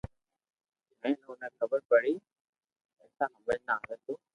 [1.01, 2.13] ھين اوني خبر پڙئي
[3.03, 4.13] ئسآ ھمج نہ آوئ تو